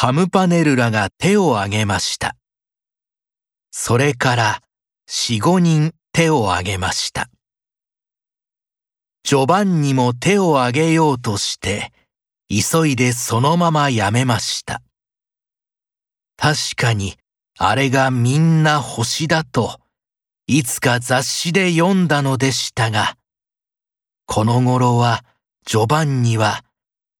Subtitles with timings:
[0.00, 2.36] カムパネルラが手を挙げました。
[3.72, 4.62] それから
[5.08, 7.28] 四五人手を挙げました。
[9.24, 11.92] ジョバンニも手を挙げようとして、
[12.48, 14.82] 急いでそのままやめました。
[16.36, 17.16] 確かに、
[17.58, 19.80] あれがみんな星だと、
[20.46, 23.16] いつか雑誌で読んだのでしたが、
[24.26, 25.24] この頃は、
[25.66, 26.64] ジョバンニは、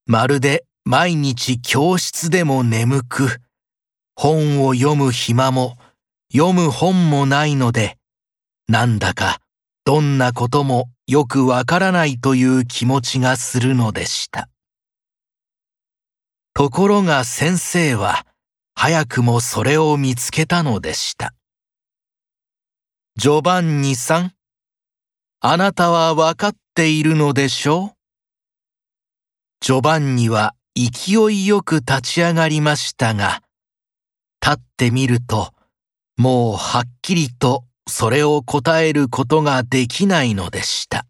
[0.07, 3.43] まるで毎日教室でも眠く、
[4.17, 5.77] 本を読む暇も、
[6.33, 7.99] 読む本もないので、
[8.69, 9.39] なんだか、
[9.85, 14.49] どんなこともよくわからないという気持ちがするのでした。
[16.55, 18.25] ところが先生は、
[18.75, 21.35] 早くもそれを見つけたのでした。
[23.17, 24.33] ジョバンニさん、
[25.41, 27.93] あなたはわかっているのでしょう？
[29.61, 33.43] ジョバンニは勢いよく立ち上がりましたが、
[34.41, 35.53] 立ってみると、
[36.17, 41.05] もうはっきりとそれを答えることができないのでした。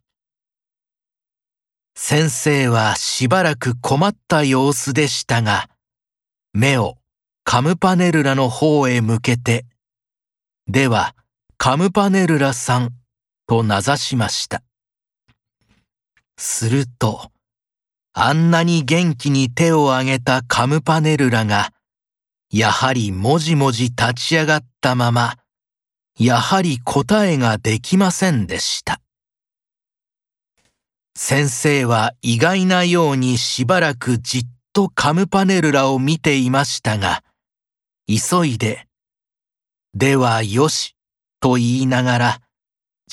[1.95, 5.69] 先生はしばらく困った様子でしたが、
[6.55, 6.97] 目を
[7.45, 9.67] カムパネルラの方へ向けて、
[10.67, 11.15] では、
[11.59, 12.95] カムパネルラさん
[13.47, 14.63] と名指しました。
[16.39, 17.33] すると、
[18.21, 21.73] あんなに元気に手を挙げたカムパネルラが、
[22.51, 25.37] やはりもじもじ立ち上がったまま、
[26.19, 29.01] やはり答えができませんでした。
[31.15, 37.23] 先生は意外なようにしばらくじっとカムパネルラを見ていましたが、
[38.09, 38.89] 急いで、
[39.95, 40.97] ではよし、
[41.39, 42.41] と言いながら、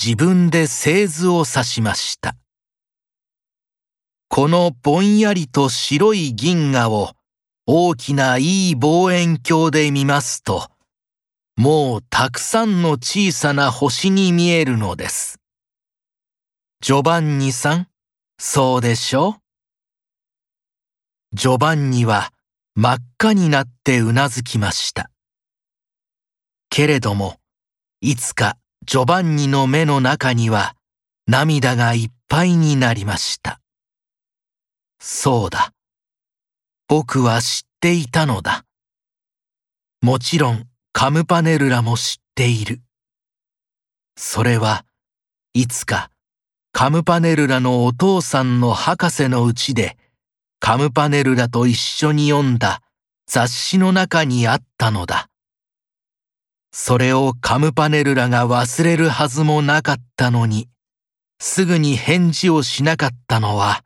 [0.03, 2.36] 自分で製図を指しました。
[4.28, 7.12] このぼんやりと白い銀河を
[7.66, 10.70] 大きないい望遠鏡で見ますと、
[11.56, 15.40] もうたくさんの小さな星に見えるのです。
[16.81, 17.88] ジョバンニさん、
[18.38, 19.40] そうでしょ
[21.34, 21.35] う？
[21.35, 22.31] ジョバンニは
[22.75, 25.09] 真っ赤になってうなずきました。
[26.69, 27.38] けれども、
[28.02, 30.75] いつかジョバンニの目の中には
[31.25, 33.62] 涙がいっぱいになりました。
[35.07, 35.71] そうだ。
[36.88, 38.66] 僕は知っていたのだ。
[40.01, 42.81] もちろんカムパネルラも知っている。
[44.17, 44.83] それは
[45.53, 46.09] いつか
[46.71, 49.95] カムパネルラのお父さんの博士のうちで
[50.59, 52.81] カムパネルラと一緒に読んだ
[53.27, 55.29] 雑誌の中にあったのだ。
[56.72, 60.67] それをカムパネルラが忘れるはずもなかったのに、
[61.39, 63.83] すぐに返事をしなかったのは、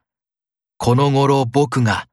[0.81, 2.07] この頃僕が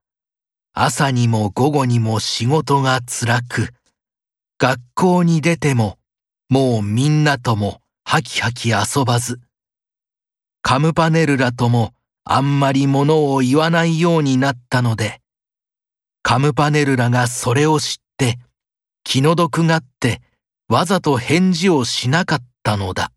[0.75, 3.69] 朝にも午後にも仕事が辛く、
[4.59, 5.99] 学校に出ても
[6.51, 9.39] もうみんなともハキハキ遊ばず、
[10.63, 11.95] カムパネルラとも
[12.25, 15.21] あんまりものを言わないようになったので、
[16.25, 18.41] カムパネルラがそれを知って
[19.05, 20.21] 気の毒がって
[20.69, 23.13] わざと返事をしなかったのだ。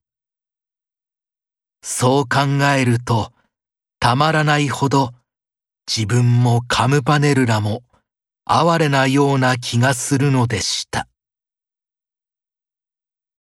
[1.81, 3.33] そう考えると
[3.99, 5.15] たまらないほど
[5.91, 7.81] 自分もカムパネルラも
[8.45, 11.08] 哀れなような気がするのでした。